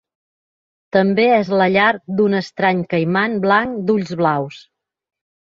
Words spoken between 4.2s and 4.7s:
blaus.